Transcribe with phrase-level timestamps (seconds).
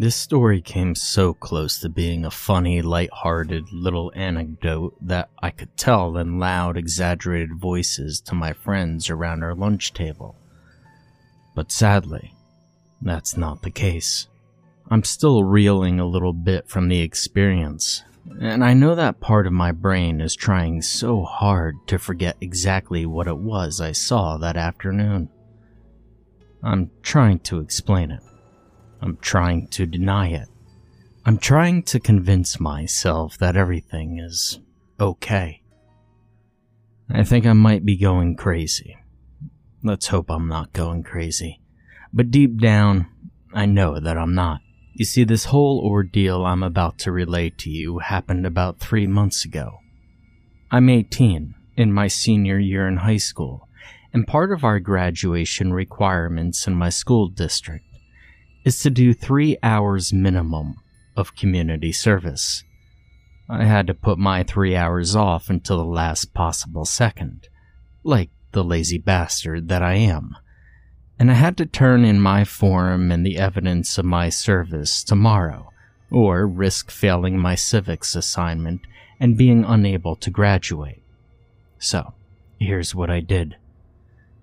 [0.00, 5.76] This story came so close to being a funny, light-hearted little anecdote that I could
[5.76, 10.36] tell in loud, exaggerated voices to my friends around our lunch table.
[11.54, 12.32] But sadly,
[13.02, 14.26] that's not the case.
[14.90, 18.02] I'm still reeling a little bit from the experience,
[18.40, 23.04] and I know that part of my brain is trying so hard to forget exactly
[23.04, 25.28] what it was I saw that afternoon.
[26.62, 28.22] I'm trying to explain it.
[29.02, 30.48] I'm trying to deny it.
[31.24, 34.58] I'm trying to convince myself that everything is
[34.98, 35.62] okay.
[37.10, 38.96] I think I might be going crazy.
[39.82, 41.60] Let's hope I'm not going crazy.
[42.12, 43.06] But deep down,
[43.52, 44.60] I know that I'm not.
[44.94, 49.44] You see, this whole ordeal I'm about to relate to you happened about three months
[49.44, 49.78] ago.
[50.70, 53.68] I'm 18, in my senior year in high school,
[54.12, 57.84] and part of our graduation requirements in my school district
[58.64, 60.76] is to do three hours minimum
[61.16, 62.64] of community service.
[63.48, 67.48] I had to put my three hours off until the last possible second,
[68.04, 70.36] like the lazy bastard that I am
[71.20, 75.70] and I had to turn in my form and the evidence of my service tomorrow,
[76.10, 78.80] or risk failing my civics assignment
[79.20, 81.02] and being unable to graduate.
[81.78, 82.14] So,
[82.58, 83.56] here's what I did.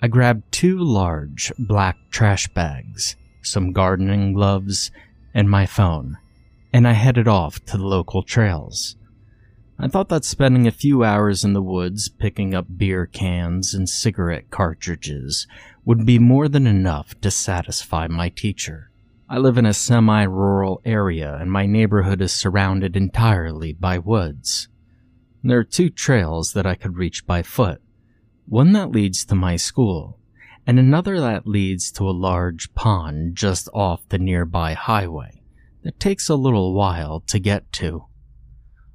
[0.00, 4.90] I grabbed two large black trash bags, some gardening gloves,
[5.34, 6.18] and my phone,
[6.72, 8.96] and I headed off to the local trails.
[9.82, 13.88] I thought that spending a few hours in the woods picking up beer cans and
[13.88, 15.46] cigarette cartridges
[15.86, 18.90] would be more than enough to satisfy my teacher.
[19.26, 24.68] I live in a semi rural area and my neighborhood is surrounded entirely by woods.
[25.42, 27.80] There are two trails that I could reach by foot
[28.46, 30.18] one that leads to my school,
[30.66, 35.42] and another that leads to a large pond just off the nearby highway
[35.82, 38.04] that takes a little while to get to.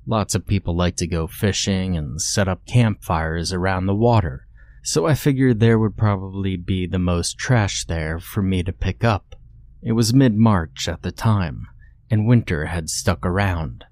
[0.07, 4.47] Lots of people like to go fishing and set up campfires around the water,
[4.83, 9.03] so I figured there would probably be the most trash there for me to pick
[9.03, 9.35] up.
[9.81, 11.65] It was mid March at the time,
[12.11, 13.83] and winter had stuck around.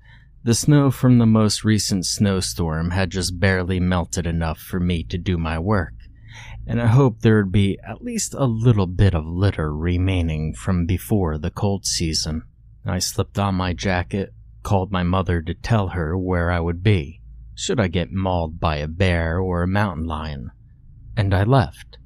[0.44, 5.18] The snow from the most recent snowstorm had just barely melted enough for me to
[5.18, 5.94] do my work,
[6.66, 10.86] and I hoped there would be at least a little bit of litter remaining from
[10.86, 12.44] before the cold season.
[12.86, 17.22] I slipped on my jacket, called my mother to tell her where I would be,
[17.54, 20.52] should I get mauled by a bear or a mountain lion,
[21.16, 21.98] and I left.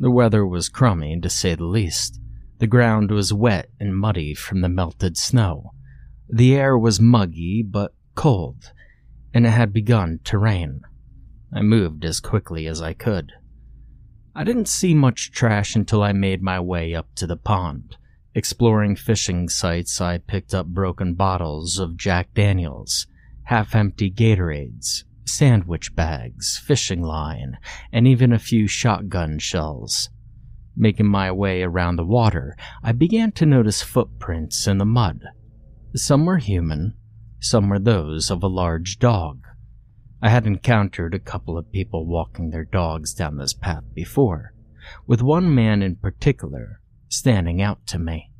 [0.00, 2.20] The weather was crummy, to say the least.
[2.58, 5.72] The ground was wet and muddy from the melted snow.
[6.28, 8.72] The air was muggy but cold,
[9.32, 10.82] and it had begun to rain.
[11.52, 13.32] I moved as quickly as I could.
[14.36, 17.96] I didn't see much trash until I made my way up to the pond.
[18.34, 23.06] Exploring fishing sites, I picked up broken bottles of Jack Daniels,
[23.44, 27.58] half empty Gatorades, sandwich bags, fishing line,
[27.92, 30.10] and even a few shotgun shells.
[30.76, 35.20] Making my way around the water, I began to notice footprints in the mud.
[35.94, 36.94] Some were human,
[37.40, 39.46] some were those of a large dog.
[40.22, 44.54] I had encountered a couple of people walking their dogs down this path before,
[45.06, 48.30] with one man in particular standing out to me.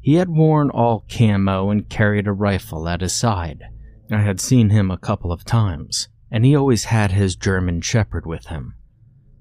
[0.00, 3.64] He had worn all camo and carried a rifle at his side.
[4.10, 8.24] I had seen him a couple of times, and he always had his German Shepherd
[8.24, 8.74] with him.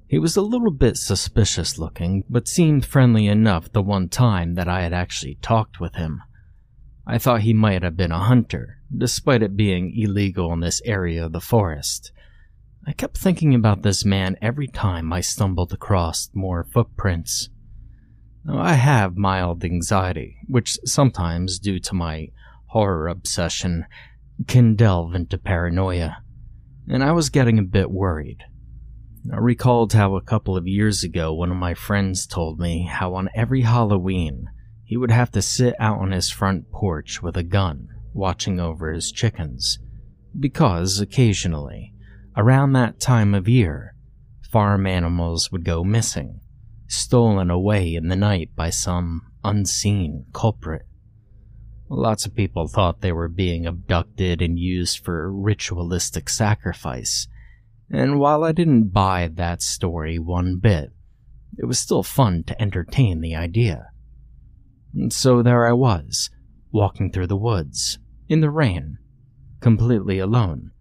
[0.08, 4.68] He was a little bit suspicious looking, but seemed friendly enough the one time that
[4.68, 6.22] I had actually talked with him.
[7.10, 11.26] I thought he might have been a hunter, despite it being illegal in this area
[11.26, 12.12] of the forest.
[12.86, 17.48] I kept thinking about this man every time I stumbled across more footprints.
[18.50, 22.28] I have mild anxiety, which sometimes, due to my
[22.68, 23.86] horror obsession,
[24.46, 26.18] can delve into paranoia,
[26.90, 28.44] and I was getting a bit worried.
[29.32, 33.16] I recalled how a couple of years ago one of my friends told me how
[33.16, 34.50] on every Halloween
[34.88, 38.94] he would have to sit out on his front porch with a gun, watching over
[38.94, 39.80] his chickens,
[40.40, 41.94] because occasionally,
[42.38, 43.94] around that time of year,
[44.50, 46.40] farm animals would go missing
[46.88, 50.86] stolen away in the night by some unseen culprit.
[51.90, 57.28] Lots of people thought they were being abducted and used for ritualistic sacrifice,
[57.90, 60.92] and while I didn't buy that story one bit,
[61.58, 63.90] it was still fun to entertain the idea.
[64.94, 66.30] And so there I was,
[66.72, 68.00] walking through the woods,
[68.30, 68.98] in the rain,
[69.60, 70.72] completely alone.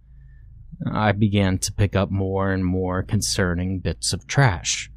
[0.90, 4.90] I began to pick up more and more concerning bits of trash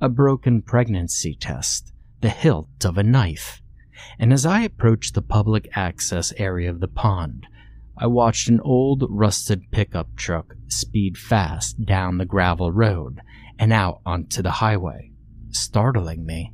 [0.00, 3.62] a broken pregnancy test, the hilt of a knife,
[4.18, 7.46] and as I approached the public access area of the pond,
[7.96, 13.20] I watched an old rusted pickup truck speed fast down the gravel road
[13.58, 15.12] and out onto the highway,
[15.50, 16.52] startling me.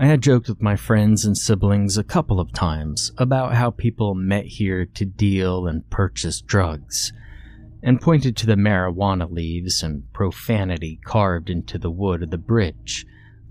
[0.00, 4.14] I had joked with my friends and siblings a couple of times about how people
[4.14, 7.12] met here to deal and purchase drugs,
[7.82, 13.04] and pointed to the marijuana leaves and profanity carved into the wood of the bridge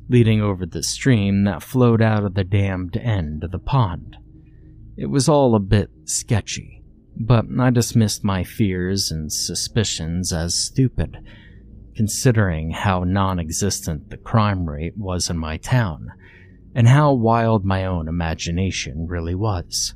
[0.09, 4.17] leading over the stream that flowed out of the dammed end of the pond.
[4.97, 6.83] It was all a bit sketchy,
[7.15, 11.19] but I dismissed my fears and suspicions as stupid,
[11.95, 16.11] considering how non existent the crime rate was in my town,
[16.75, 19.95] and how wild my own imagination really was.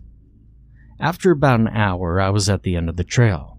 [0.99, 3.57] After about an hour, I was at the end of the trail,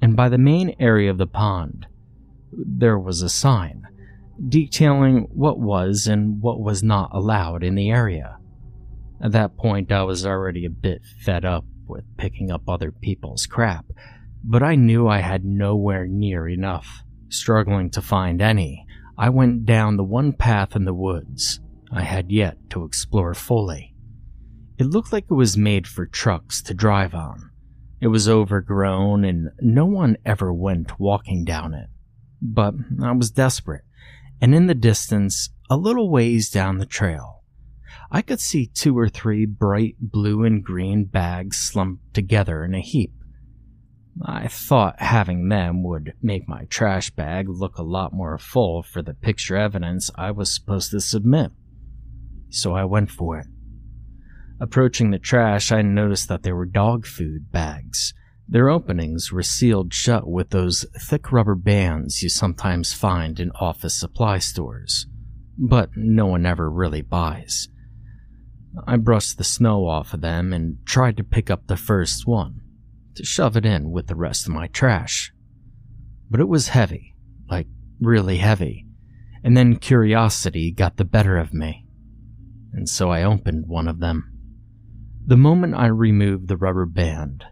[0.00, 1.86] and by the main area of the pond,
[2.52, 3.82] there was a sign
[4.48, 8.38] detailing what was and what was not allowed in the area.
[9.22, 13.46] At that point, I was already a bit fed up with picking up other people's
[13.46, 13.86] crap,
[14.44, 17.02] but I knew I had nowhere near enough.
[17.28, 18.86] Struggling to find any,
[19.18, 21.60] I went down the one path in the woods
[21.92, 23.94] I had yet to explore fully.
[24.78, 27.50] It looked like it was made for trucks to drive on.
[28.00, 31.88] It was overgrown and no one ever went walking down it.
[32.42, 33.82] But I was desperate
[34.40, 37.42] and in the distance, a little ways down the trail,
[38.10, 42.80] I could see two or three bright blue and green bags slumped together in a
[42.80, 43.12] heap.
[44.24, 49.02] I thought having them would make my trash bag look a lot more full for
[49.02, 51.52] the picture evidence I was supposed to submit.
[52.50, 53.46] So I went for it.
[54.60, 58.14] Approaching the trash, I noticed that there were dog food bags
[58.48, 63.98] their openings were sealed shut with those thick rubber bands you sometimes find in office
[63.98, 65.06] supply stores,
[65.58, 67.68] but no one ever really buys.
[68.86, 72.60] I brushed the snow off of them and tried to pick up the first one
[73.16, 75.32] to shove it in with the rest of my trash.
[76.30, 77.16] But it was heavy,
[77.50, 77.66] like
[78.00, 78.86] really heavy,
[79.42, 81.85] and then curiosity got the better of me,
[82.72, 84.32] and so I opened one of them.
[85.26, 87.44] The moment I removed the rubber band,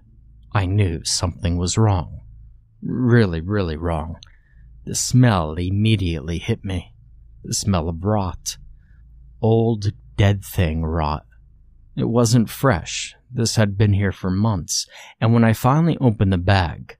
[0.52, 2.20] I knew something was wrong.
[2.82, 4.16] Really, really wrong.
[4.84, 6.94] The smell immediately hit me.
[7.42, 8.58] The smell of rot.
[9.40, 11.26] Old, dead thing rot.
[11.96, 13.14] It wasn't fresh.
[13.30, 14.86] This had been here for months,
[15.20, 16.96] and when I finally opened the bag,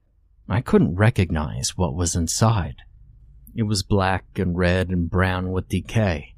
[0.49, 2.77] I couldn't recognize what was inside.
[3.55, 6.34] It was black and red and brown with decay,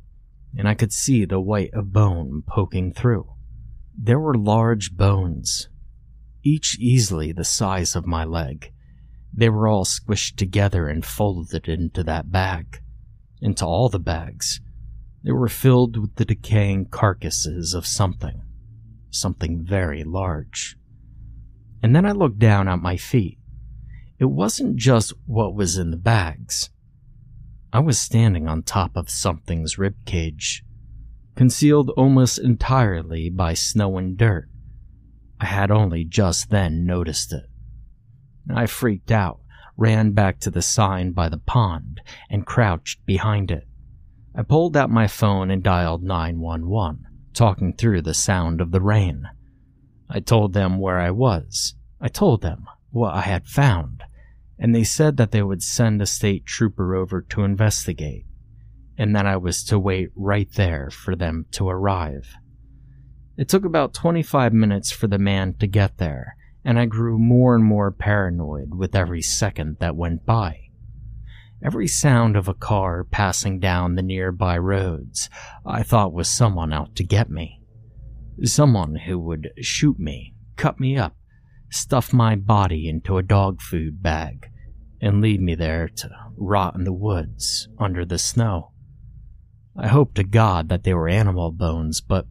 [0.57, 3.33] and I could see the white of bone poking through.
[3.99, 5.69] There were large bones,
[6.43, 8.73] each easily the size of my leg.
[9.33, 12.81] They were all squished together and folded into that bag,
[13.41, 14.61] into all the bags.
[15.23, 18.43] They were filled with the decaying carcasses of something,
[19.11, 20.77] something very large.
[21.83, 23.39] And then I looked down at my feet.
[24.19, 26.71] It wasn't just what was in the bags.
[27.77, 30.63] I was standing on top of something's ribcage,
[31.35, 34.49] concealed almost entirely by snow and dirt.
[35.39, 37.45] I had only just then noticed it.
[38.49, 39.41] I freaked out,
[39.77, 42.01] ran back to the sign by the pond,
[42.31, 43.69] and crouched behind it.
[44.35, 49.29] I pulled out my phone and dialed 911, talking through the sound of the rain.
[50.09, 51.75] I told them where I was.
[52.01, 54.03] I told them what I had found,
[54.59, 58.25] and they said that they would send a state trooper over to investigate,
[58.97, 62.35] and that I was to wait right there for them to arrive.
[63.37, 67.55] It took about 25 minutes for the man to get there, and I grew more
[67.55, 70.63] and more paranoid with every second that went by.
[71.63, 75.31] Every sound of a car passing down the nearby roads
[75.65, 77.61] I thought was someone out to get me.
[78.43, 81.17] Someone who would shoot me, cut me up,
[81.71, 84.51] stuff my body into a dog food bag,
[85.01, 88.73] and leave me there to rot in the woods under the snow.
[89.77, 92.27] I hoped to God that they were animal bones, but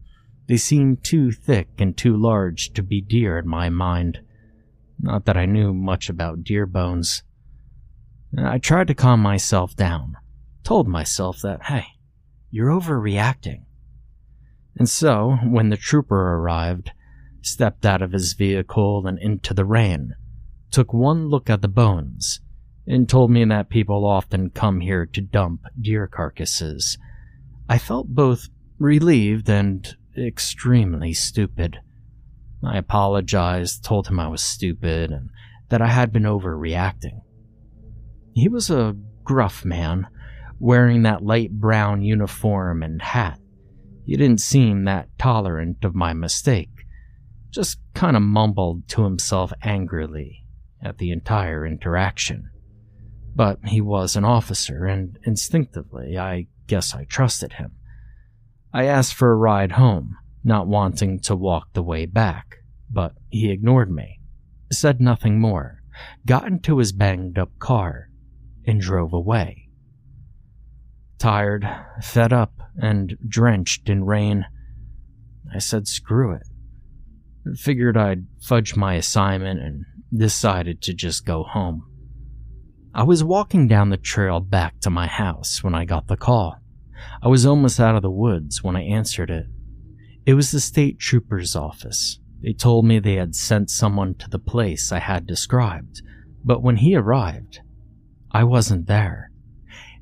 [0.48, 4.20] they seemed too thick and too large to be deer in my mind.
[5.00, 7.22] Not that I knew much about deer bones.
[8.36, 10.16] I tried to calm myself down,
[10.62, 11.86] told myself that, hey,
[12.50, 13.62] you're overreacting.
[14.76, 16.90] And so, when the trooper arrived,
[17.46, 20.14] stepped out of his vehicle and into the rain,
[20.70, 22.40] took one look at the bones,
[22.86, 26.98] and told me that people often come here to dump deer carcasses.
[27.68, 28.48] I felt both
[28.78, 31.78] relieved and extremely stupid.
[32.64, 35.30] I apologized, told him I was stupid, and
[35.68, 37.20] that I had been overreacting.
[38.34, 40.06] He was a gruff man,
[40.58, 43.38] wearing that light brown uniform and hat.
[44.04, 46.70] He didn't seem that tolerant of my mistake,
[47.56, 50.44] just kind of mumbled to himself angrily
[50.82, 52.50] at the entire interaction.
[53.34, 57.72] But he was an officer, and instinctively, I guess I trusted him.
[58.74, 62.56] I asked for a ride home, not wanting to walk the way back,
[62.90, 64.20] but he ignored me,
[64.70, 65.82] said nothing more,
[66.26, 68.10] got into his banged up car,
[68.66, 69.70] and drove away.
[71.18, 71.66] Tired,
[72.02, 74.44] fed up, and drenched in rain,
[75.54, 76.46] I said screw it.
[77.54, 79.84] Figured I'd fudge my assignment and
[80.16, 81.84] decided to just go home.
[82.94, 86.56] I was walking down the trail back to my house when I got the call.
[87.22, 89.46] I was almost out of the woods when I answered it.
[90.24, 92.18] It was the state trooper's office.
[92.42, 96.02] They told me they had sent someone to the place I had described,
[96.44, 97.60] but when he arrived,
[98.30, 99.30] I wasn't there.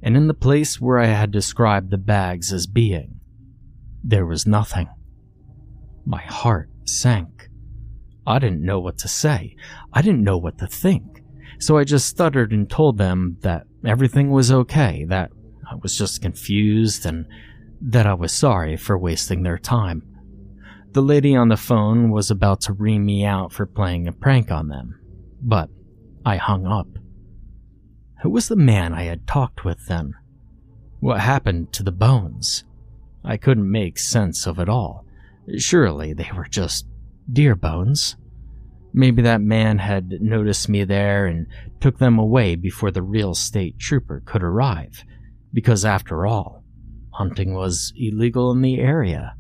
[0.02, 3.20] And in the place where I had described the bags as being,
[4.02, 4.88] there was nothing.
[6.04, 7.48] My heart sank.
[8.26, 9.56] I didn't know what to say.
[9.92, 11.22] I didn't know what to think.
[11.58, 15.30] So I just stuttered and told them that everything was okay, that
[15.70, 17.26] I was just confused and
[17.80, 20.02] that I was sorry for wasting their time.
[20.92, 24.50] The lady on the phone was about to ream me out for playing a prank
[24.50, 25.00] on them,
[25.42, 25.68] but
[26.24, 26.86] I hung up.
[28.22, 30.14] Who was the man I had talked with then?
[31.00, 32.64] What happened to the bones?
[33.24, 35.03] I couldn't make sense of it all.
[35.56, 36.86] Surely they were just
[37.32, 38.16] deer bones.
[38.92, 41.46] Maybe that man had noticed me there and
[41.80, 45.04] took them away before the real state trooper could arrive,
[45.52, 46.64] because after all,
[47.12, 49.34] hunting was illegal in the area.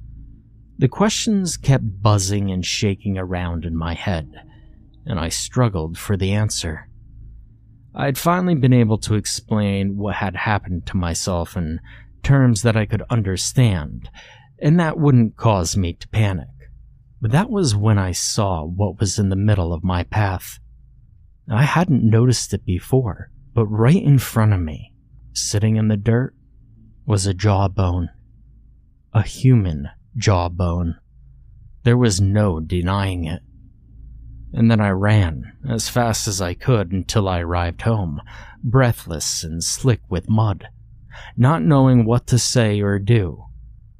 [0.78, 4.32] The questions kept buzzing and shaking around in my head,
[5.06, 6.88] and I struggled for the answer.
[7.94, 11.78] I'd finally been able to explain what had happened to myself in
[12.24, 14.10] terms that I could understand,
[14.64, 16.48] and that wouldn't cause me to panic.
[17.20, 20.58] But that was when I saw what was in the middle of my path.
[21.48, 24.90] I hadn't noticed it before, but right in front of me,
[25.34, 26.32] Sitting in the dirt
[27.06, 28.08] was a jawbone.
[29.12, 30.96] A human jawbone.
[31.82, 33.42] There was no denying it.
[34.52, 38.22] And then I ran as fast as I could until I arrived home,
[38.62, 40.68] breathless and slick with mud,
[41.36, 43.44] not knowing what to say or do.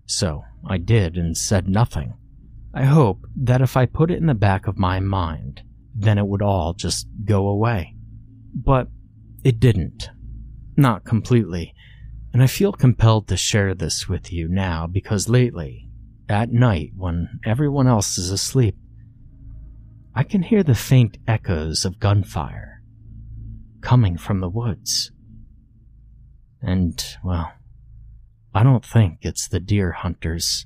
[0.07, 2.15] So I did and said nothing.
[2.73, 5.63] I hoped that if I put it in the back of my mind,
[5.95, 7.95] then it would all just go away.
[8.55, 8.89] But
[9.45, 10.11] it didn't.
[10.77, 11.75] Not completely.
[12.33, 15.89] And I feel compelled to share this with you now because lately,
[16.29, 18.77] at night when everyone else is asleep,
[20.15, 22.83] I can hear the faint echoes of gunfire
[23.81, 25.13] coming from the woods.
[26.63, 27.53] And, well,
[28.57, 30.65] I don't think it's the deer hunters.